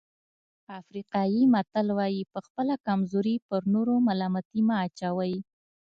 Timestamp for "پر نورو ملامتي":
3.47-4.61